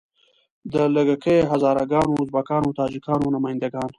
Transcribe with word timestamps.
د 0.73 0.75
لږه 0.95 1.15
کیو 1.23 1.49
هزاره 1.51 1.83
ګانو، 1.91 2.21
ازبکانو 2.23 2.67
او 2.69 2.75
تاجیکانو 2.79 3.33
نماینده 3.35 3.67
ګان. 3.73 3.89